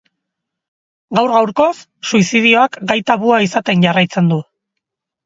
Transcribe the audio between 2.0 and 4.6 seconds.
suizidioak gai tabua izaten jarraitzen du.